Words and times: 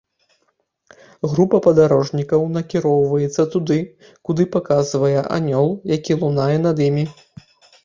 Група 1.33 1.59
падарожнікаў 1.65 2.41
накіроўваецца 2.55 3.47
туды, 3.57 3.79
куды 4.29 4.49
паказвае 4.57 5.15
анёл, 5.37 5.71
які 5.97 6.21
лунае 6.25 6.53
над 6.67 6.85
імі. 6.91 7.09